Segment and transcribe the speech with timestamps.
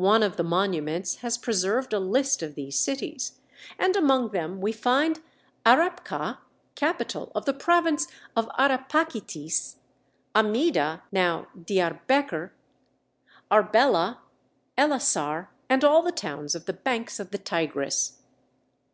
[0.00, 3.38] One of the monuments has preserved a list of these cities,
[3.78, 5.20] and among them we find
[5.66, 6.38] Arrapkha,
[6.74, 9.76] capital of the province of Arrapachitis,
[10.34, 12.52] Amida (now Diarbekr),
[13.50, 14.20] Arbela,
[14.78, 18.22] Ellasar, and all the towns of the banks of the Tigris.